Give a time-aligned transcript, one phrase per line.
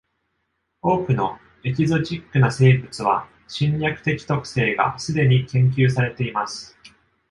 [0.81, 6.75] 多くのエキゾチックな生物は侵略的特性がすでに研究されています。